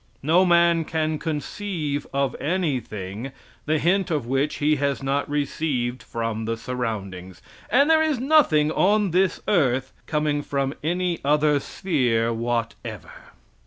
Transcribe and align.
No 0.23 0.47
man 0.47 0.83
can 0.83 1.19
conceive 1.19 2.07
of 2.11 2.35
anything, 2.41 3.31
the 3.67 3.77
hint 3.77 4.09
of 4.09 4.25
which 4.25 4.55
he 4.55 4.77
has 4.77 5.03
not 5.03 5.29
received 5.29 6.01
from 6.01 6.45
the 6.45 6.57
surroundings. 6.57 7.39
And 7.69 7.87
there 7.87 8.01
is 8.01 8.19
nothing 8.19 8.71
on 8.71 9.11
this 9.11 9.41
earth, 9.47 9.93
coming 10.07 10.41
from 10.41 10.73
any 10.83 11.19
other 11.23 11.59
sphere 11.59 12.33
whatever. 12.33 13.11